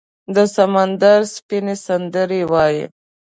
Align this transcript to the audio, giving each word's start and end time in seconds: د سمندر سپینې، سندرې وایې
د 0.35 0.37
سمندر 0.55 1.19
سپینې، 1.35 1.75
سندرې 1.85 2.41
وایې 2.51 2.85